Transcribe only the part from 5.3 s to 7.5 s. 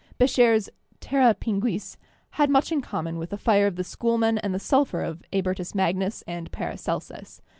Abertus Magnus and Paracelsus.